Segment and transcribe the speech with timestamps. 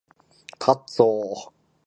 [0.57, 1.03] 洗濯す
[1.49, 1.53] る。